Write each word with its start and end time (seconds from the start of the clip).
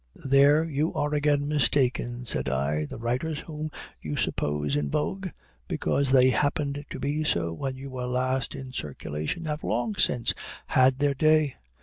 '""There 0.25 0.63
you 0.63 0.95
are 0.95 1.13
again 1.13 1.47
mistaken," 1.47 2.25
said 2.25 2.49
I; 2.49 2.85
"the 2.85 2.97
writers 2.97 3.41
whom 3.41 3.69
you 4.01 4.17
suppose 4.17 4.75
in 4.75 4.89
vogue, 4.89 5.27
because 5.67 6.09
they 6.09 6.31
happened 6.31 6.83
to 6.89 6.99
be 6.99 7.23
so 7.23 7.53
when 7.53 7.75
you 7.75 7.91
were 7.91 8.07
last 8.07 8.55
in 8.55 8.73
circulation, 8.73 9.45
have 9.45 9.63
long 9.63 9.93
since 9.93 10.33
had 10.65 10.97
their 10.97 11.13
day. 11.13 11.55